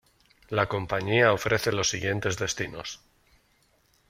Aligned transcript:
La 0.49 0.67
compañía 0.67 1.31
ofrece 1.31 1.71
los 1.71 1.91
siguientes 1.91 2.39
destinos. 2.39 3.01